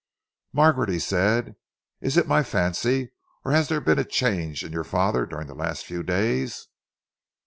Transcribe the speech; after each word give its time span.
"Margaret," 0.51 0.89
he 0.89 0.97
said, 0.97 1.57
"is 1.99 2.17
it 2.17 2.25
my 2.27 2.41
fancy 2.41 3.11
or 3.45 3.51
has 3.51 3.67
there 3.69 3.79
been 3.79 3.99
a 3.99 4.03
change 4.03 4.63
in 4.63 4.71
your 4.73 4.83
father 4.83 5.27
during 5.27 5.45
the 5.45 5.53
last 5.53 5.85
few 5.85 6.01
days?" 6.01 6.69